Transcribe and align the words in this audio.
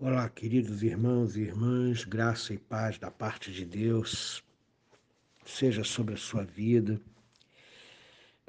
Olá, 0.00 0.28
queridos 0.28 0.84
irmãos 0.84 1.36
e 1.36 1.40
irmãs, 1.40 2.04
graça 2.04 2.54
e 2.54 2.56
paz 2.56 2.98
da 2.98 3.10
parte 3.10 3.52
de 3.52 3.64
Deus 3.64 4.44
seja 5.44 5.82
sobre 5.82 6.14
a 6.14 6.16
sua 6.16 6.44
vida. 6.44 7.00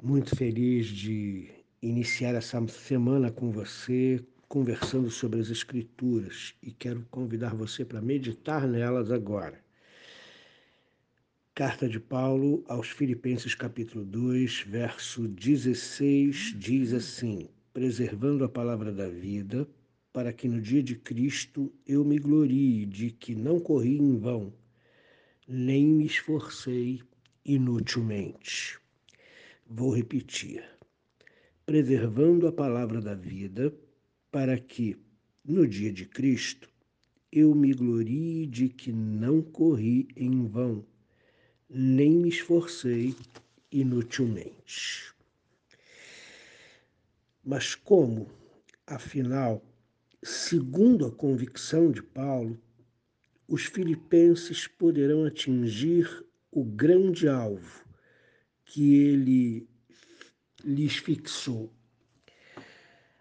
Muito 0.00 0.36
feliz 0.36 0.86
de 0.86 1.50
iniciar 1.82 2.36
essa 2.36 2.64
semana 2.68 3.32
com 3.32 3.50
você, 3.50 4.24
conversando 4.48 5.10
sobre 5.10 5.40
as 5.40 5.50
Escrituras 5.50 6.54
e 6.62 6.70
quero 6.70 7.04
convidar 7.10 7.52
você 7.52 7.84
para 7.84 8.00
meditar 8.00 8.68
nelas 8.68 9.10
agora. 9.10 9.60
Carta 11.52 11.88
de 11.88 11.98
Paulo 11.98 12.64
aos 12.68 12.90
Filipenses, 12.90 13.56
capítulo 13.56 14.04
2, 14.04 14.66
verso 14.68 15.26
16, 15.26 16.54
diz 16.56 16.92
assim: 16.92 17.48
Preservando 17.74 18.44
a 18.44 18.48
palavra 18.48 18.92
da 18.92 19.08
vida, 19.08 19.66
para 20.12 20.32
que 20.32 20.48
no 20.48 20.60
dia 20.60 20.82
de 20.82 20.96
Cristo 20.96 21.72
eu 21.86 22.04
me 22.04 22.18
glorie 22.18 22.84
de 22.86 23.10
que 23.10 23.34
não 23.34 23.60
corri 23.60 23.98
em 23.98 24.18
vão, 24.18 24.52
nem 25.46 25.86
me 25.86 26.06
esforcei 26.06 27.02
inutilmente. 27.44 28.78
Vou 29.66 29.94
repetir. 29.94 30.64
Preservando 31.64 32.48
a 32.48 32.52
palavra 32.52 33.00
da 33.00 33.14
vida, 33.14 33.72
para 34.30 34.58
que 34.58 34.96
no 35.44 35.66
dia 35.66 35.92
de 35.92 36.04
Cristo 36.04 36.68
eu 37.30 37.54
me 37.54 37.72
glorie 37.72 38.46
de 38.46 38.68
que 38.68 38.92
não 38.92 39.40
corri 39.40 40.08
em 40.16 40.48
vão, 40.48 40.84
nem 41.68 42.10
me 42.10 42.28
esforcei 42.28 43.14
inutilmente. 43.70 45.14
Mas 47.44 47.76
como, 47.76 48.28
afinal, 48.84 49.62
Segundo 50.22 51.06
a 51.06 51.10
convicção 51.10 51.90
de 51.90 52.02
Paulo, 52.02 52.60
os 53.48 53.64
filipenses 53.64 54.66
poderão 54.66 55.24
atingir 55.24 56.26
o 56.52 56.62
grande 56.62 57.26
alvo 57.26 57.82
que 58.66 58.96
ele 58.96 59.66
lhes 60.62 60.96
fixou. 60.96 61.72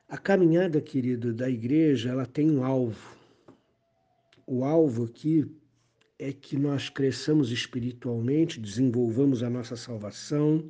A 0.10 0.18
caminhada, 0.18 0.82
querido, 0.82 1.34
da 1.34 1.50
igreja, 1.50 2.10
ela 2.10 2.26
tem 2.26 2.52
um 2.52 2.66
alvo. 2.66 3.18
O 4.46 4.66
alvo 4.66 5.06
aqui 5.06 5.50
é 6.18 6.34
que 6.34 6.58
nós 6.58 6.90
cresçamos 6.90 7.50
espiritualmente, 7.50 8.60
desenvolvamos 8.60 9.42
a 9.42 9.50
nossa 9.50 9.78
salvação, 9.78 10.70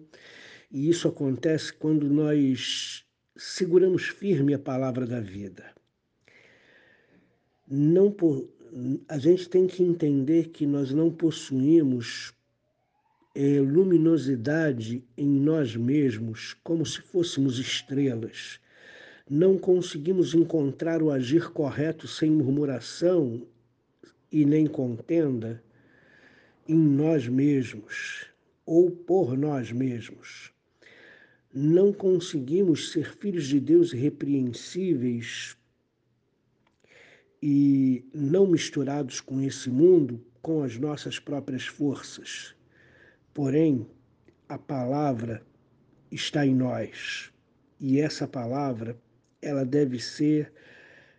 e 0.69 0.89
isso 0.89 1.07
acontece 1.07 1.73
quando 1.73 2.07
nós 2.07 3.03
seguramos 3.35 4.09
firme 4.09 4.53
a 4.53 4.59
palavra 4.59 5.07
da 5.07 5.19
vida 5.19 5.78
não 7.69 8.15
a 9.07 9.17
gente 9.17 9.47
tem 9.49 9.67
que 9.67 9.83
entender 9.83 10.49
que 10.49 10.65
nós 10.65 10.91
não 10.91 11.11
possuímos 11.11 12.33
é, 13.35 13.59
luminosidade 13.59 15.03
em 15.17 15.27
nós 15.27 15.75
mesmos 15.75 16.55
como 16.63 16.85
se 16.85 17.01
fôssemos 17.01 17.59
estrelas. 17.59 18.59
Não 19.29 19.57
conseguimos 19.57 20.33
encontrar 20.33 21.01
o 21.03 21.11
agir 21.11 21.51
correto 21.51 22.07
sem 22.07 22.31
murmuração 22.31 23.47
e 24.31 24.45
nem 24.45 24.65
contenda 24.65 25.63
em 26.67 26.77
nós 26.77 27.27
mesmos 27.27 28.25
ou 28.65 28.89
por 28.89 29.37
nós 29.37 29.71
mesmos. 29.71 30.51
Não 31.53 31.91
conseguimos 31.91 32.91
ser 32.91 33.15
filhos 33.15 33.47
de 33.47 33.59
Deus 33.59 33.93
irrepreensíveis 33.93 35.58
e 37.41 38.05
não 38.13 38.45
misturados 38.47 39.21
com 39.21 39.41
esse 39.41 39.69
mundo 39.69 40.23
com 40.41 40.63
as 40.63 40.77
nossas 40.77 41.19
próprias 41.19 41.65
forças. 41.65 42.55
Porém, 43.33 43.87
a 44.47 44.57
palavra 44.57 45.41
está 46.11 46.45
em 46.45 46.55
nós 46.55 47.31
e 47.79 47.99
essa 47.99 48.27
palavra 48.27 48.97
ela 49.41 49.63
deve 49.65 49.99
ser 49.99 50.51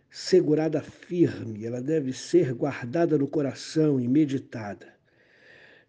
segurada 0.09 0.81
firme, 0.81 1.65
ela 1.65 1.81
deve 1.81 2.13
ser 2.13 2.53
guardada 2.53 3.17
no 3.17 3.27
coração 3.27 3.99
e 3.99 4.07
meditada. 4.07 4.93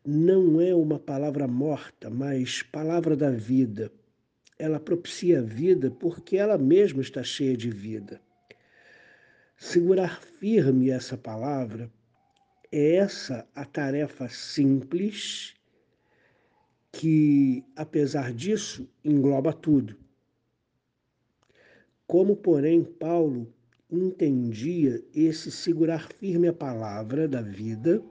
Não 0.04 0.60
é 0.60 0.74
uma 0.74 0.98
palavra 0.98 1.46
morta, 1.46 2.08
mas 2.08 2.62
palavra 2.62 3.16
da 3.16 3.30
vida. 3.30 3.90
Ela 4.58 4.78
propicia 4.78 5.42
vida 5.42 5.90
porque 5.90 6.36
ela 6.36 6.56
mesma 6.56 7.02
está 7.02 7.22
cheia 7.22 7.56
de 7.56 7.70
vida. 7.70 8.20
Segurar 9.64 10.20
firme 10.20 10.90
essa 10.90 11.16
palavra 11.16 11.88
é 12.72 12.96
essa 12.96 13.46
a 13.54 13.64
tarefa 13.64 14.28
simples 14.28 15.54
que, 16.90 17.64
apesar 17.76 18.34
disso, 18.34 18.90
engloba 19.04 19.52
tudo. 19.52 19.96
Como, 22.08 22.34
porém, 22.34 22.82
Paulo 22.82 23.54
entendia 23.88 25.00
esse 25.14 25.48
segurar 25.52 26.08
firme 26.08 26.48
a 26.48 26.52
palavra 26.52 27.28
da 27.28 27.40
vida 27.40 28.02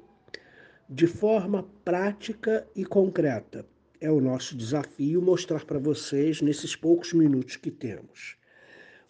de 0.90 1.06
forma 1.06 1.64
prática 1.84 2.66
e 2.74 2.86
concreta. 2.86 3.66
É 4.00 4.10
o 4.10 4.22
nosso 4.22 4.56
desafio 4.56 5.22
mostrar 5.22 5.66
para 5.66 5.80
vocês 5.80 6.42
nesses 6.42 6.78
poucos 6.78 7.12
minutos 7.12 7.58
que 7.58 7.70
temos. 7.70 8.38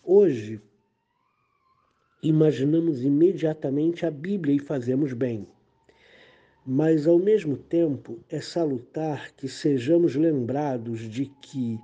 Hoje, 0.04 0.60
imaginamos 2.22 3.04
imediatamente 3.04 4.06
a 4.06 4.12
Bíblia 4.12 4.56
e 4.56 4.60
fazemos 4.60 5.14
bem. 5.14 5.48
Mas, 6.66 7.08
ao 7.08 7.18
mesmo 7.18 7.58
tempo, 7.58 8.20
é 8.30 8.40
salutar 8.40 9.34
que 9.36 9.48
sejamos 9.50 10.16
lembrados 10.16 11.00
de 11.10 11.26
que 11.42 11.80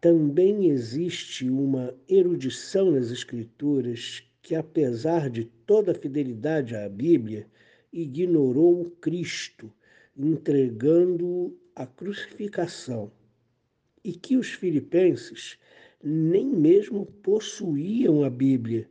também 0.00 0.68
existe 0.68 1.48
uma 1.48 1.92
erudição 2.08 2.92
nas 2.92 3.10
Escrituras 3.10 4.22
que, 4.40 4.54
apesar 4.54 5.28
de 5.28 5.44
toda 5.44 5.92
a 5.92 5.94
fidelidade 5.94 6.76
à 6.76 6.88
Bíblia, 6.88 7.46
ignorou 7.92 8.82
o 8.82 8.90
Cristo, 8.90 9.72
entregando-o 10.16 11.56
à 11.74 11.86
crucificação, 11.86 13.10
e 14.04 14.12
que 14.12 14.36
os 14.36 14.52
filipenses 14.52 15.58
nem 16.02 16.46
mesmo 16.46 17.06
possuíam 17.06 18.24
a 18.24 18.30
Bíblia 18.30 18.88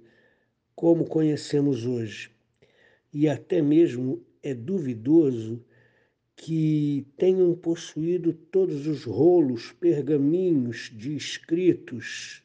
como 0.81 1.05
conhecemos 1.05 1.85
hoje. 1.85 2.31
E 3.13 3.29
até 3.29 3.61
mesmo 3.61 4.25
é 4.41 4.51
duvidoso 4.51 5.63
que 6.35 7.05
tenham 7.15 7.53
possuído 7.53 8.33
todos 8.33 8.87
os 8.87 9.03
rolos, 9.03 9.71
pergaminhos 9.73 10.91
de 10.91 11.15
escritos 11.15 12.41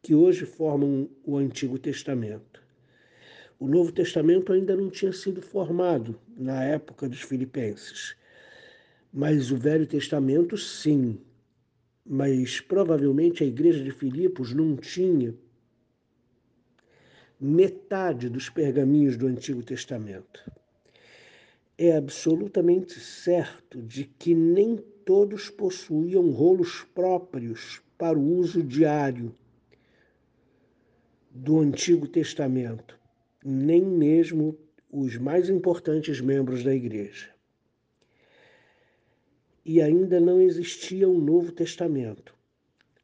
que 0.00 0.14
hoje 0.14 0.46
formam 0.46 1.10
o 1.24 1.36
Antigo 1.36 1.76
Testamento. 1.76 2.62
O 3.58 3.66
Novo 3.66 3.90
Testamento 3.90 4.52
ainda 4.52 4.76
não 4.76 4.88
tinha 4.88 5.12
sido 5.12 5.42
formado 5.42 6.16
na 6.36 6.62
época 6.62 7.08
dos 7.08 7.22
Filipenses, 7.22 8.14
mas 9.12 9.50
o 9.50 9.56
Velho 9.56 9.88
Testamento 9.88 10.56
sim. 10.56 11.18
Mas 12.06 12.60
provavelmente 12.60 13.42
a 13.42 13.46
igreja 13.46 13.82
de 13.82 13.90
Filipos 13.90 14.54
não 14.54 14.76
tinha 14.76 15.34
metade 17.42 18.28
dos 18.28 18.48
pergaminhos 18.48 19.16
do 19.16 19.26
Antigo 19.26 19.64
Testamento. 19.64 20.48
É 21.76 21.96
absolutamente 21.96 23.00
certo 23.00 23.82
de 23.82 24.04
que 24.04 24.32
nem 24.32 24.76
todos 24.76 25.50
possuíam 25.50 26.30
rolos 26.30 26.86
próprios 26.94 27.82
para 27.98 28.16
o 28.16 28.36
uso 28.36 28.62
diário 28.62 29.34
do 31.32 31.58
Antigo 31.58 32.06
Testamento, 32.06 32.96
nem 33.44 33.82
mesmo 33.82 34.56
os 34.88 35.16
mais 35.16 35.48
importantes 35.48 36.20
membros 36.20 36.62
da 36.62 36.72
Igreja. 36.72 37.28
E 39.64 39.82
ainda 39.82 40.20
não 40.20 40.40
existia 40.40 41.08
um 41.08 41.18
Novo 41.18 41.50
Testamento. 41.50 42.36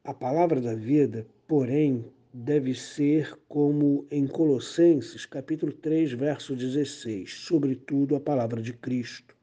A 0.01 0.13
palavra 0.13 0.61
da 0.61 0.75
vida, 0.75 1.27
porém, 1.45 2.05
deve 2.41 2.73
ser 2.73 3.37
como 3.49 4.07
em 4.09 4.25
Colossenses, 4.25 5.25
capítulo 5.25 5.73
3, 5.73 6.13
verso 6.13 6.55
16, 6.55 7.33
sobretudo 7.33 8.15
a 8.15 8.19
palavra 8.19 8.61
de 8.61 8.71
Cristo. 8.71 9.35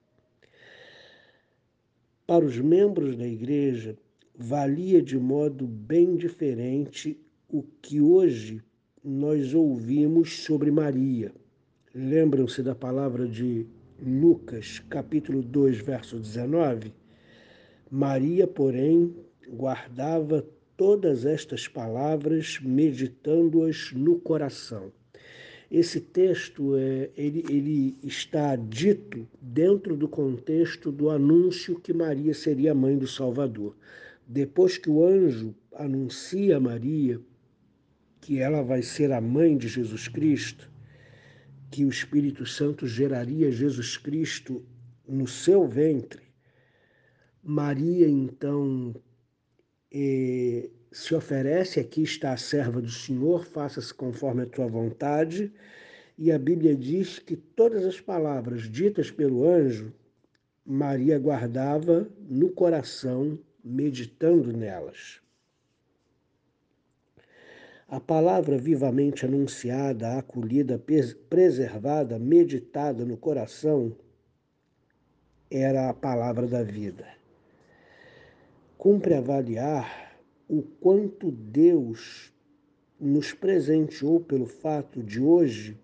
Para 2.27 2.43
os 2.43 2.59
membros 2.59 3.15
da 3.15 3.27
igreja, 3.27 3.99
valia 4.35 5.03
de 5.03 5.19
modo 5.19 5.67
bem 5.67 6.17
diferente 6.17 7.21
o 7.51 7.63
que 7.83 8.01
hoje 8.01 8.63
nós 9.05 9.53
ouvimos 9.53 10.45
sobre 10.45 10.71
Maria. 10.71 11.33
Lembram-se 11.95 12.63
da 12.63 12.75
palavra 12.75 13.29
de 13.29 13.67
Lucas, 14.01 14.79
capítulo 14.89 15.43
2, 15.43 15.81
verso 15.81 16.19
19? 16.19 16.95
Maria, 17.91 18.47
porém, 18.47 19.15
guardava 19.47 20.43
todas 20.77 21.25
estas 21.25 21.67
palavras, 21.67 22.59
meditando-as 22.61 23.93
no 23.93 24.19
coração. 24.19 24.93
esse 25.71 26.01
texto 26.01 26.77
é, 26.77 27.11
ele, 27.17 27.45
ele 27.49 27.97
está 28.03 28.55
dito 28.55 29.27
dentro 29.41 29.97
do 29.97 30.09
contexto 30.09 30.93
do 30.93 31.11
anúncio 31.11 31.81
que 31.81 31.93
Maria 31.93 32.35
seria 32.35 32.75
mãe 32.75 32.97
do 32.97 33.09
Salvador. 33.09 33.77
Depois 34.27 34.79
que 34.79 34.91
o 34.91 35.05
anjo 35.05 35.55
anuncia 35.75 36.57
a 36.57 36.61
Maria 36.61 37.21
que 38.21 38.41
ela 38.41 38.63
vai 38.63 38.83
ser 38.83 39.13
a 39.13 39.21
mãe 39.21 39.57
de 39.57 39.69
Jesus 39.69 40.09
Cristo, 40.09 40.69
que 41.71 41.85
o 41.85 41.89
Espírito 41.89 42.45
Santo 42.45 42.87
geraria 42.87 43.53
Jesus 43.53 43.97
Cristo 43.97 44.65
no 45.09 45.27
seu 45.29 45.67
ventre, 45.69 46.23
Maria 47.43 48.09
então 48.09 48.95
eh, 49.93 50.71
se 50.93 51.15
oferece, 51.15 51.81
aqui 51.81 52.03
está 52.03 52.33
a 52.33 52.37
serva 52.37 52.81
do 52.81 52.91
Senhor, 52.91 53.45
faça-se 53.45 53.93
conforme 53.93 54.43
a 54.43 54.47
tua 54.47 54.67
vontade. 54.67 55.53
E 56.19 56.33
a 56.33 56.39
Bíblia 56.39 56.75
diz 56.75 57.19
que 57.19 57.37
todas 57.37 57.85
as 57.85 58.01
palavras 58.01 58.63
ditas 58.63 59.11
pelo 59.11 59.47
anjo, 59.47 59.93
Maria 60.65 61.19
guardava 61.19 62.09
no 62.29 62.51
coração, 62.51 63.39
meditando 63.63 64.53
nelas. 64.53 65.21
A 67.89 68.01
palavra 68.01 68.59
vivamente 68.59 69.25
anunciada, 69.25 70.19
acolhida, 70.19 70.83
preservada, 71.29 72.19
meditada 72.19 73.05
no 73.05 73.17
coração, 73.17 73.95
era 75.51 75.89
a 75.89 75.95
palavra 75.95 76.47
da 76.49 76.63
vida. 76.63 77.07
Cumpre 78.79 79.15
avaliar 79.15 80.19
o 80.47 80.63
quanto 80.63 81.31
Deus 81.31 82.33
nos 83.01 83.33
presenteou 83.33 84.21
pelo 84.21 84.47
fato 84.47 85.03
de 85.03 85.21
hoje 85.21 85.79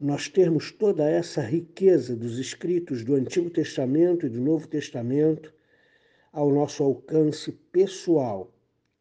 nós 0.00 0.28
termos 0.28 0.70
toda 0.70 1.08
essa 1.08 1.40
riqueza 1.40 2.14
dos 2.14 2.38
escritos 2.38 3.02
do 3.02 3.14
Antigo 3.14 3.50
Testamento 3.50 4.26
e 4.26 4.28
do 4.28 4.40
Novo 4.40 4.68
Testamento 4.68 5.52
ao 6.32 6.52
nosso 6.52 6.82
alcance 6.82 7.50
pessoal. 7.72 8.52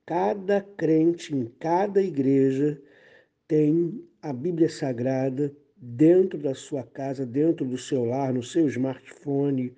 Cada 0.06 0.62
crente 0.62 1.36
em 1.36 1.46
cada 1.60 2.02
igreja 2.02 2.82
tem 3.48 4.04
a 4.22 4.34
Bíblia 4.34 4.70
Sagrada 4.70 5.54
dentro 5.76 6.40
da 6.40 6.56
sua 6.56 6.84
casa, 6.84 7.26
dentro 7.26 7.66
do 7.66 7.78
seu 7.78 8.06
lar, 8.06 8.34
no 8.34 8.42
seu 8.42 8.68
smartphone, 8.68 9.76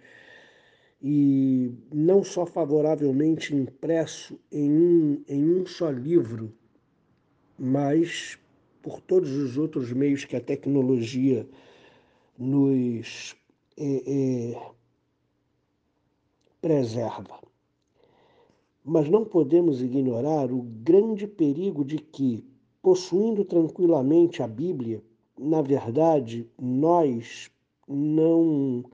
e 1.02 1.72
não 1.94 2.24
só 2.24 2.46
favoravelmente 2.46 3.56
impresso 3.56 4.40
em 4.52 4.72
um, 4.72 5.24
em 5.28 5.44
um 5.44 5.66
só 5.66 5.90
livro, 5.90 6.54
mas 7.58 8.38
por 8.82 9.02
todos 9.02 9.32
os 9.32 9.58
outros 9.58 9.92
meios 9.92 10.26
que 10.26 10.36
a 10.36 10.42
tecnologia 10.42 11.48
nos 12.38 13.36
é, 13.78 14.54
é, 14.56 14.72
preserva. 16.62 17.40
Mas 18.84 19.10
não 19.10 19.26
podemos 19.26 19.82
ignorar 19.82 20.52
o 20.52 20.62
grande 20.62 21.28
perigo 21.28 21.84
de 21.84 21.98
que, 21.98 22.46
possuindo 22.82 23.44
tranquilamente 23.44 24.42
a 24.42 24.48
Bíblia, 24.48 25.04
na 25.38 25.62
verdade, 25.62 26.50
nós 26.58 27.52
não 27.88 28.86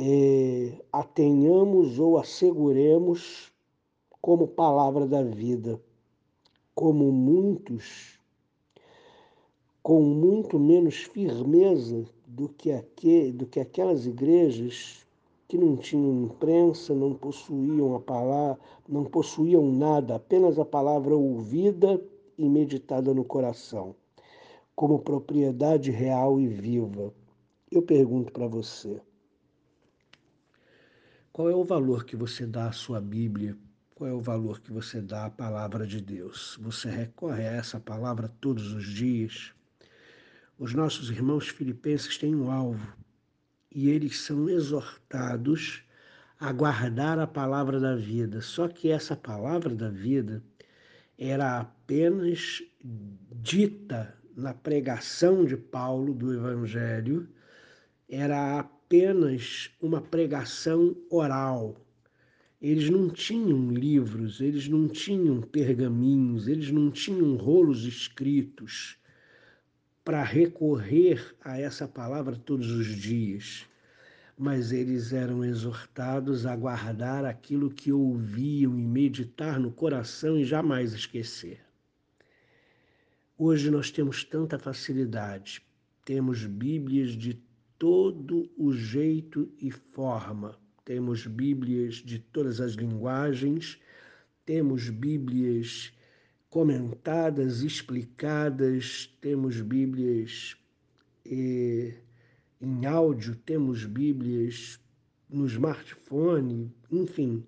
é, 0.00 0.80
a 0.92 1.02
tenhamos 1.02 1.98
ou 1.98 2.18
asseguremos 2.18 3.52
como 4.20 4.46
palavra 4.46 5.04
da 5.08 5.24
vida, 5.24 5.80
como 6.72 7.10
muitos, 7.10 8.20
com 9.82 10.00
muito 10.00 10.56
menos 10.56 11.02
firmeza 11.02 12.04
do 12.24 12.48
que, 12.48 13.32
do 13.32 13.44
que 13.44 13.58
aquelas 13.58 14.06
igrejas 14.06 15.04
que 15.48 15.58
não 15.58 15.76
tinham 15.76 16.26
imprensa, 16.26 16.94
não 16.94 17.14
possuíam 17.14 17.96
a 17.96 18.00
palavra, 18.00 18.60
não 18.88 19.04
possuíam 19.04 19.72
nada, 19.72 20.14
apenas 20.14 20.60
a 20.60 20.64
palavra 20.64 21.16
ouvida 21.16 22.00
e 22.36 22.48
meditada 22.48 23.12
no 23.12 23.24
coração, 23.24 23.96
como 24.76 25.00
propriedade 25.00 25.90
real 25.90 26.38
e 26.38 26.46
viva. 26.46 27.12
Eu 27.72 27.82
pergunto 27.82 28.32
para 28.32 28.46
você, 28.46 29.00
qual 31.38 31.48
é 31.48 31.54
o 31.54 31.62
valor 31.62 32.04
que 32.04 32.16
você 32.16 32.44
dá 32.44 32.66
à 32.66 32.72
sua 32.72 33.00
Bíblia? 33.00 33.56
Qual 33.94 34.10
é 34.10 34.12
o 34.12 34.20
valor 34.20 34.58
que 34.60 34.72
você 34.72 35.00
dá 35.00 35.26
à 35.26 35.30
palavra 35.30 35.86
de 35.86 36.00
Deus? 36.00 36.58
Você 36.60 36.90
recorre 36.90 37.46
a 37.46 37.52
essa 37.52 37.78
palavra 37.78 38.28
todos 38.40 38.72
os 38.72 38.84
dias? 38.84 39.52
Os 40.58 40.74
nossos 40.74 41.10
irmãos 41.10 41.46
filipenses 41.46 42.18
têm 42.18 42.34
um 42.34 42.50
alvo 42.50 42.92
e 43.72 43.88
eles 43.88 44.18
são 44.18 44.48
exortados 44.48 45.84
a 46.40 46.50
guardar 46.50 47.20
a 47.20 47.26
palavra 47.28 47.78
da 47.78 47.94
vida. 47.94 48.40
Só 48.40 48.66
que 48.66 48.90
essa 48.90 49.14
palavra 49.14 49.76
da 49.76 49.90
vida 49.90 50.42
era 51.16 51.60
apenas 51.60 52.60
dita 53.30 54.12
na 54.36 54.52
pregação 54.52 55.44
de 55.44 55.56
Paulo 55.56 56.14
do 56.14 56.34
Evangelho, 56.34 57.28
era 58.08 58.68
apenas 58.88 59.70
uma 59.82 60.00
pregação 60.00 60.96
oral. 61.10 61.76
Eles 62.60 62.88
não 62.88 63.10
tinham 63.10 63.70
livros, 63.70 64.40
eles 64.40 64.66
não 64.66 64.88
tinham 64.88 65.42
pergaminhos, 65.42 66.48
eles 66.48 66.70
não 66.70 66.90
tinham 66.90 67.36
rolos 67.36 67.84
escritos 67.84 68.96
para 70.02 70.24
recorrer 70.24 71.36
a 71.44 71.60
essa 71.60 71.86
palavra 71.86 72.34
todos 72.34 72.70
os 72.70 72.86
dias. 72.86 73.66
Mas 74.38 74.72
eles 74.72 75.12
eram 75.12 75.44
exortados 75.44 76.46
a 76.46 76.56
guardar 76.56 77.26
aquilo 77.26 77.70
que 77.70 77.92
ouviam 77.92 78.78
e 78.78 78.82
meditar 78.82 79.60
no 79.60 79.70
coração 79.70 80.38
e 80.38 80.46
jamais 80.46 80.94
esquecer. 80.94 81.60
Hoje 83.36 83.70
nós 83.70 83.90
temos 83.90 84.24
tanta 84.24 84.58
facilidade, 84.58 85.60
temos 86.06 86.46
Bíblias 86.46 87.10
de 87.10 87.34
todo 87.78 88.50
o 88.56 88.72
jeito 88.72 89.48
e 89.60 89.70
forma. 89.70 90.58
Temos 90.84 91.26
Bíblias 91.26 91.96
de 91.96 92.18
todas 92.18 92.60
as 92.60 92.72
linguagens, 92.72 93.78
temos 94.44 94.90
Bíblias 94.90 95.92
comentadas, 96.50 97.62
explicadas, 97.62 99.14
temos 99.20 99.60
Bíblias 99.60 100.56
eh, 101.24 102.00
em 102.60 102.86
áudio, 102.86 103.36
temos 103.36 103.84
Bíblias 103.84 104.80
no 105.28 105.46
smartphone, 105.46 106.72
enfim. 106.90 107.44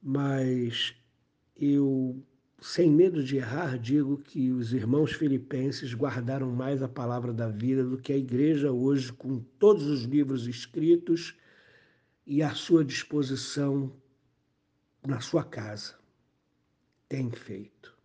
Mas 0.00 0.94
eu 1.56 2.24
sem 2.62 2.88
medo 2.88 3.24
de 3.24 3.38
errar, 3.38 3.76
digo 3.76 4.16
que 4.16 4.52
os 4.52 4.72
irmãos 4.72 5.12
filipenses 5.12 5.92
guardaram 5.94 6.50
mais 6.52 6.80
a 6.80 6.88
palavra 6.88 7.32
da 7.32 7.48
vida 7.48 7.82
do 7.82 7.98
que 7.98 8.12
a 8.12 8.16
igreja 8.16 8.70
hoje, 8.70 9.12
com 9.12 9.40
todos 9.58 9.84
os 9.88 10.04
livros 10.04 10.46
escritos 10.46 11.36
e 12.24 12.40
à 12.40 12.54
sua 12.54 12.84
disposição 12.84 13.92
na 15.04 15.20
sua 15.20 15.42
casa, 15.42 15.98
tem 17.08 17.32
feito. 17.32 17.98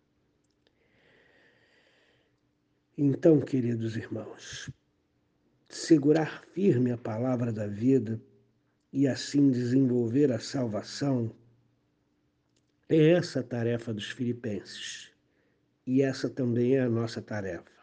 Então, 2.96 3.40
queridos 3.40 3.96
irmãos, 3.96 4.68
segurar 5.68 6.42
firme 6.52 6.90
a 6.90 6.98
palavra 6.98 7.52
da 7.52 7.68
vida 7.68 8.20
e 8.92 9.06
assim 9.06 9.52
desenvolver 9.52 10.32
a 10.32 10.40
salvação 10.40 11.32
é 12.88 13.10
essa 13.10 13.40
a 13.40 13.42
tarefa 13.42 13.92
dos 13.92 14.10
filipenses. 14.10 15.10
E 15.86 16.02
essa 16.02 16.28
também 16.28 16.76
é 16.76 16.80
a 16.80 16.88
nossa 16.88 17.20
tarefa. 17.20 17.78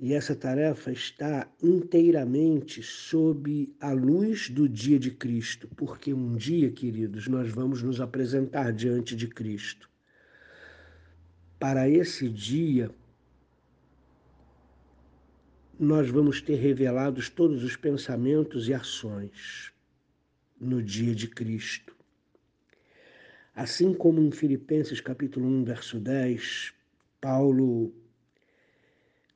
E 0.00 0.14
essa 0.14 0.34
tarefa 0.34 0.92
está 0.92 1.50
inteiramente 1.60 2.82
sob 2.82 3.74
a 3.80 3.90
luz 3.90 4.48
do 4.48 4.68
dia 4.68 4.98
de 4.98 5.10
Cristo, 5.10 5.68
porque 5.74 6.14
um 6.14 6.36
dia, 6.36 6.70
queridos, 6.70 7.26
nós 7.26 7.50
vamos 7.50 7.82
nos 7.82 8.00
apresentar 8.00 8.72
diante 8.72 9.16
de 9.16 9.26
Cristo. 9.26 9.90
Para 11.58 11.88
esse 11.88 12.28
dia, 12.28 12.92
nós 15.76 16.08
vamos 16.08 16.40
ter 16.40 16.54
revelados 16.56 17.28
todos 17.28 17.64
os 17.64 17.74
pensamentos 17.74 18.68
e 18.68 18.74
ações 18.74 19.72
no 20.60 20.80
dia 20.80 21.12
de 21.12 21.26
Cristo. 21.26 21.97
Assim 23.60 23.92
como 23.92 24.20
em 24.20 24.30
Filipenses 24.30 25.00
capítulo 25.00 25.44
1, 25.48 25.64
verso 25.64 25.98
10, 25.98 26.72
Paulo 27.20 27.92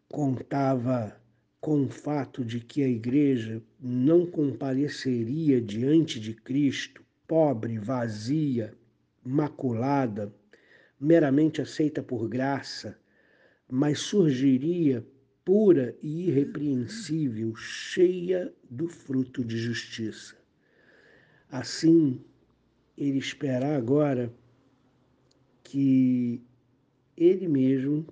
contava 0.09 1.21
com 1.61 1.83
o 1.83 1.91
fato 1.91 2.45
de 2.45 2.61
que 2.61 2.85
a 2.85 2.89
igreja 2.89 3.61
não 3.81 4.25
compareceria 4.25 5.61
diante 5.61 6.21
de 6.21 6.35
Cristo 6.35 7.05
pobre, 7.27 7.79
vazia, 7.79 8.73
maculada, 9.25 10.33
meramente 11.01 11.61
aceita 11.61 12.01
por 12.01 12.29
graça, 12.29 12.97
mas 13.69 13.99
surgiria 13.99 15.05
pura 15.45 15.97
e 16.01 16.29
irrepreensível, 16.29 17.57
cheia 17.57 18.55
do 18.71 18.87
fruto 18.87 19.45
de 19.45 19.59
justiça. 19.59 20.37
Assim, 21.51 22.25
ele 22.97 23.19
espera 23.19 23.77
agora 23.77 24.33
que 25.63 26.43
ele 27.17 27.49
mesmo 27.49 28.07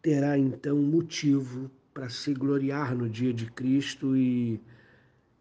terá 0.00 0.38
então 0.38 0.78
motivo 0.78 1.70
para 1.94 2.08
se 2.08 2.32
gloriar 2.34 2.94
no 2.96 3.08
dia 3.08 3.32
de 3.32 3.50
Cristo 3.50 4.16
e 4.16 4.60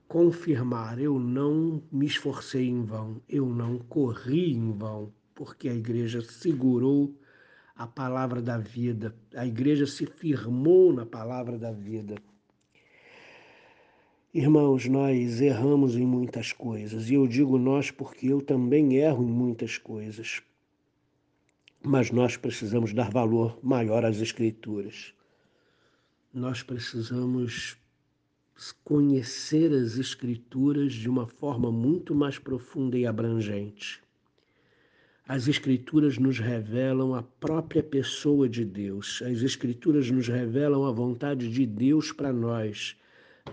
confirmar: 0.08 1.00
eu 1.00 1.20
não 1.20 1.81
me 1.91 2.05
esforcei 2.05 2.67
em 2.67 2.84
vão, 2.84 3.22
eu 3.29 3.46
não 3.46 3.77
corri 3.77 4.53
em 4.53 4.72
vão, 4.72 5.12
porque 5.34 5.70
a 5.70 5.74
igreja 5.74 6.22
segurou 6.22 7.15
a 7.75 7.88
palavra 7.88 8.41
da 8.41 8.58
vida, 8.58 9.15
a 9.34 9.46
igreja 9.46 9.88
se 9.88 10.05
firmou 10.05 10.93
na 10.93 11.05
palavra 11.05 11.58
da 11.58 11.72
vida. 11.72 12.15
Irmãos, 14.33 14.88
nós 14.88 15.41
erramos 15.41 15.97
em 15.97 16.05
muitas 16.05 16.53
coisas, 16.53 17.09
e 17.09 17.15
eu 17.15 17.27
digo 17.27 17.57
nós 17.57 17.91
porque 17.91 18.27
eu 18.27 18.41
também 18.41 18.95
erro 18.95 19.25
em 19.25 19.29
muitas 19.29 19.77
coisas. 19.77 20.41
Mas 21.83 22.11
nós 22.11 22.38
precisamos 22.38 22.93
dar 22.93 23.11
valor 23.11 23.59
maior 23.61 24.05
às 24.05 24.21
Escrituras. 24.21 25.13
Nós 26.33 26.63
precisamos 26.63 27.75
conhecer 28.85 29.73
as 29.73 29.97
Escrituras 29.97 30.93
de 30.93 31.09
uma 31.09 31.27
forma 31.27 31.69
muito 31.69 32.15
mais 32.15 32.39
profunda 32.39 32.97
e 32.97 33.05
abrangente. 33.05 34.01
As 35.27 35.50
Escrituras 35.50 36.17
nos 36.17 36.39
revelam 36.39 37.13
a 37.13 37.21
própria 37.21 37.83
pessoa 37.83 38.47
de 38.47 38.63
Deus. 38.63 39.21
As 39.23 39.41
Escrituras 39.41 40.09
nos 40.09 40.29
revelam 40.29 40.85
a 40.85 40.91
vontade 40.93 41.50
de 41.50 41.65
Deus 41.65 42.13
para 42.13 42.31
nós, 42.31 42.95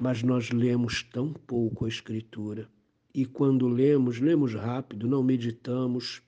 mas 0.00 0.22
nós 0.22 0.50
lemos 0.50 1.02
tão 1.02 1.32
pouco 1.32 1.84
a 1.84 1.88
Escritura. 1.88 2.68
E 3.14 3.24
quando 3.24 3.66
lemos, 3.66 4.20
lemos 4.20 4.54
rápido, 4.54 5.08
não 5.08 5.22
meditamos. 5.22 6.22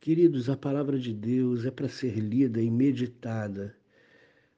Queridos, 0.00 0.48
a 0.48 0.56
palavra 0.56 0.98
de 0.98 1.12
Deus 1.12 1.64
é 1.64 1.70
para 1.70 1.88
ser 1.88 2.18
lida 2.18 2.60
e 2.60 2.70
meditada. 2.70 3.76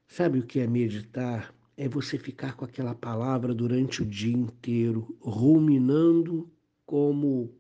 Sabe 0.06 0.38
o 0.38 0.47
que 0.47 0.61
é 0.61 0.66
meditar? 0.66 1.54
É 1.76 1.88
você 1.88 2.18
ficar 2.18 2.56
com 2.56 2.64
aquela 2.64 2.94
palavra 2.94 3.52
durante 3.52 4.02
o 4.02 4.06
dia 4.06 4.37
inteiro, 4.37 5.16
ruminando 5.21 6.50
como 6.87 7.52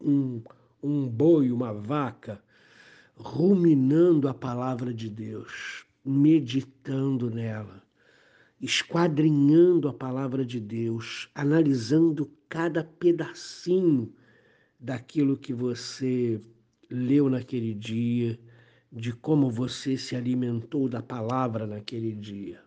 um 0.00 0.42
um 0.82 1.08
boi, 1.08 1.52
uma 1.52 1.72
vaca, 1.72 2.42
ruminando 3.14 4.28
a 4.28 4.34
palavra 4.34 4.92
de 4.92 5.08
Deus, 5.08 5.86
meditando 6.04 7.30
nela, 7.30 7.82
esquadrinhando 8.62 9.88
a 9.88 9.92
palavra 9.92 10.46
de 10.46 10.60
Deus, 10.60 11.28
analisando 11.34 12.30
cada 12.48 12.84
pedacinho 12.84 14.14
daquilo 14.78 15.36
que 15.36 15.52
você 15.52 16.40
leu 16.88 17.28
naquele 17.28 17.74
dia, 17.74 18.38
de 18.92 19.12
como 19.12 19.50
você 19.50 19.96
se 19.96 20.14
alimentou 20.14 20.88
da 20.88 21.02
palavra 21.02 21.66
naquele 21.66 22.12
dia. 22.12 22.62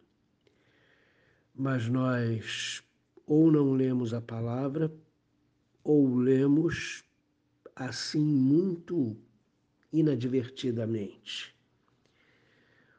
Mas 1.55 1.87
nós 1.87 2.83
ou 3.25 3.49
não 3.49 3.71
lemos 3.71 4.13
a 4.13 4.19
palavra, 4.19 4.93
ou 5.81 6.13
lemos 6.15 7.05
assim 7.73 8.23
muito 8.23 9.15
inadvertidamente. 9.93 11.55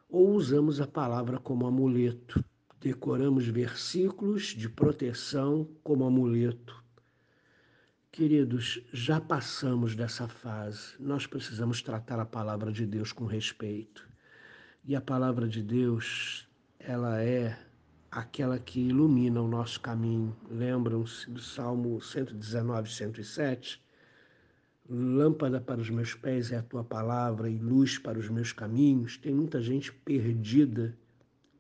Ou 0.09 0.31
usamos 0.31 0.81
a 0.81 0.87
palavra 0.87 1.39
como 1.39 1.67
amuleto, 1.67 2.43
decoramos 2.81 3.47
versículos 3.47 4.55
de 4.55 4.69
proteção 4.69 5.69
como 5.83 6.05
amuleto. 6.05 6.85
Queridos, 8.13 8.81
já 8.93 9.21
passamos 9.21 9.95
dessa 9.95 10.27
fase. 10.27 10.95
Nós 10.99 11.27
precisamos 11.27 11.83
tratar 11.83 12.19
a 12.19 12.25
palavra 12.25 12.73
de 12.73 12.87
Deus 12.87 13.13
com 13.13 13.27
respeito. 13.27 14.09
E 14.85 14.95
a 14.95 15.01
palavra 15.01 15.49
de 15.49 15.63
Deus, 15.63 16.49
ela 16.79 17.21
é 17.23 17.59
aquela 18.11 18.59
que 18.59 18.81
ilumina 18.81 19.43
o 19.43 19.49
nosso 19.49 19.81
caminho. 19.81 20.35
Lembram-se 20.49 21.31
do 21.31 21.41
Salmo 21.41 22.01
119, 22.01 22.91
107? 22.91 23.85
Lâmpada 24.89 25.61
para 25.61 25.81
os 25.81 25.91
meus 25.91 26.15
pés 26.15 26.53
é 26.53 26.57
a 26.57 26.63
tua 26.63 26.85
palavra 26.85 27.51
e 27.51 27.59
luz 27.59 27.99
para 27.99 28.19
os 28.19 28.29
meus 28.29 28.53
caminhos. 28.53 29.17
Tem 29.19 29.35
muita 29.35 29.61
gente 29.61 29.93
perdida 29.93 30.97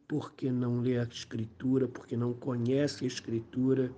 porque 0.08 0.50
não 0.50 0.80
lê 0.80 0.98
a 0.98 1.04
Escritura, 1.04 1.88
porque 1.88 2.16
não 2.16 2.32
conhece 2.32 3.04
a 3.04 3.06
Escritura, 3.06 3.92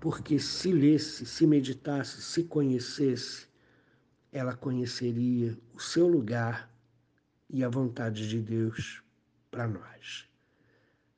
porque 0.00 0.38
se 0.38 0.72
lesse, 0.72 1.24
se 1.24 1.46
meditasse, 1.46 2.20
se 2.20 2.44
conhecesse, 2.44 3.48
ela 4.30 4.54
conheceria 4.54 5.56
o 5.72 5.80
seu 5.80 6.06
lugar 6.06 6.70
e 7.48 7.64
a 7.64 7.68
vontade 7.68 8.28
de 8.28 8.40
Deus 8.40 9.02
para 9.50 9.66
nós. 9.66 10.28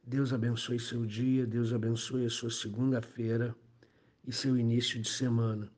Deus 0.05 0.33
abençoe 0.33 0.79
seu 0.79 1.05
dia, 1.05 1.47
Deus 1.47 1.73
abençoe 1.73 2.27
a 2.27 2.31
sua 2.31 2.51
segunda-feira 2.51 3.57
e 4.25 4.33
seu 4.33 4.57
início 4.57 5.01
de 5.01 5.09
semana 5.09 5.69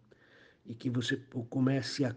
e 0.66 0.74
que 0.74 0.90
você 0.90 1.16
comece 1.48 2.04
a 2.04 2.14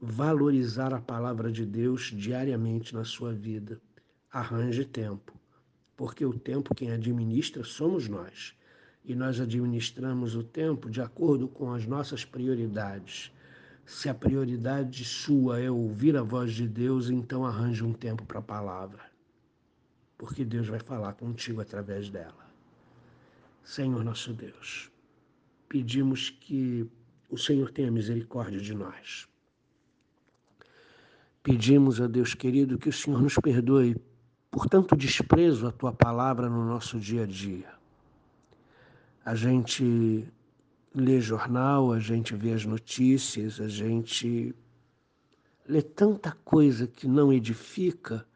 valorizar 0.00 0.92
a 0.92 1.00
palavra 1.00 1.50
de 1.50 1.64
Deus 1.64 2.12
diariamente 2.14 2.94
na 2.94 3.02
sua 3.02 3.32
vida. 3.32 3.80
Arranje 4.30 4.84
tempo, 4.84 5.32
porque 5.96 6.24
o 6.24 6.38
tempo 6.38 6.74
quem 6.74 6.90
administra 6.90 7.64
somos 7.64 8.08
nós. 8.08 8.54
E 9.02 9.14
nós 9.14 9.40
administramos 9.40 10.36
o 10.36 10.42
tempo 10.42 10.90
de 10.90 11.00
acordo 11.00 11.48
com 11.48 11.72
as 11.72 11.86
nossas 11.86 12.26
prioridades. 12.26 13.32
Se 13.86 14.06
a 14.06 14.14
prioridade 14.14 15.02
sua 15.02 15.60
é 15.60 15.70
ouvir 15.70 16.14
a 16.14 16.22
voz 16.22 16.52
de 16.52 16.68
Deus, 16.68 17.08
então 17.08 17.46
arranje 17.46 17.82
um 17.82 17.94
tempo 17.94 18.22
para 18.26 18.38
a 18.38 18.42
palavra. 18.42 19.02
Porque 20.18 20.44
Deus 20.44 20.68
vai 20.68 20.78
falar 20.78 21.14
contigo 21.14 21.62
através 21.62 22.10
dela. 22.10 22.46
Senhor 23.64 24.04
nosso 24.04 24.34
Deus, 24.34 24.90
pedimos 25.70 26.28
que 26.28 26.86
o 27.30 27.38
Senhor 27.38 27.70
tenha 27.70 27.90
misericórdia 27.90 28.60
de 28.60 28.74
nós. 28.74 29.26
Pedimos 31.42 31.98
a 31.98 32.06
Deus 32.06 32.34
querido 32.34 32.76
que 32.76 32.90
o 32.90 32.92
Senhor 32.92 33.22
nos 33.22 33.36
perdoe 33.36 33.96
por 34.50 34.68
tanto 34.68 34.96
desprezo 34.96 35.66
à 35.66 35.72
tua 35.72 35.92
palavra 35.92 36.48
no 36.48 36.64
nosso 36.64 36.98
dia 36.98 37.24
a 37.24 37.26
dia. 37.26 37.68
A 39.24 39.34
gente 39.34 40.26
lê 40.94 41.20
jornal, 41.20 41.92
a 41.92 42.00
gente 42.00 42.34
vê 42.34 42.52
as 42.52 42.64
notícias, 42.64 43.60
a 43.60 43.68
gente 43.68 44.54
lê 45.66 45.82
tanta 45.82 46.32
coisa 46.44 46.86
que 46.86 47.06
não 47.06 47.32
edifica 47.32 48.26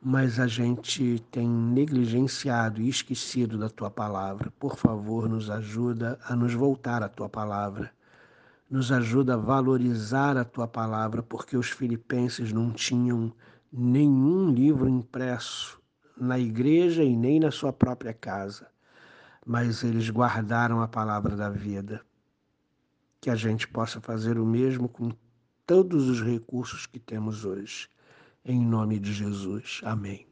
mas 0.00 0.38
a 0.38 0.46
gente 0.46 1.18
tem 1.30 1.48
negligenciado 1.48 2.80
e 2.80 2.88
esquecido 2.88 3.58
da 3.58 3.68
tua 3.68 3.90
palavra. 3.90 4.52
Por 4.58 4.76
favor, 4.76 5.28
nos 5.28 5.50
ajuda 5.50 6.18
a 6.24 6.36
nos 6.36 6.54
voltar 6.54 7.02
à 7.02 7.08
tua 7.08 7.28
palavra. 7.28 7.90
Nos 8.70 8.92
ajuda 8.92 9.34
a 9.34 9.36
valorizar 9.36 10.36
a 10.36 10.44
tua 10.44 10.68
palavra, 10.68 11.22
porque 11.22 11.56
os 11.56 11.70
filipenses 11.70 12.52
não 12.52 12.70
tinham 12.70 13.32
nenhum 13.72 14.50
livro 14.50 14.88
impresso 14.88 15.80
na 16.16 16.38
igreja 16.38 17.02
e 17.04 17.16
nem 17.16 17.38
na 17.38 17.50
sua 17.50 17.72
própria 17.72 18.12
casa, 18.12 18.68
mas 19.46 19.82
eles 19.82 20.10
guardaram 20.10 20.82
a 20.82 20.88
palavra 20.88 21.36
da 21.36 21.48
vida. 21.48 22.04
Que 23.20 23.30
a 23.30 23.34
gente 23.34 23.66
possa 23.66 24.00
fazer 24.00 24.38
o 24.38 24.46
mesmo 24.46 24.88
com 24.88 25.10
todos 25.66 26.08
os 26.08 26.22
recursos 26.22 26.86
que 26.86 26.98
temos 26.98 27.44
hoje. 27.44 27.88
Em 28.44 28.64
nome 28.64 28.98
de 28.98 29.12
Jesus. 29.12 29.80
Amém. 29.84 30.27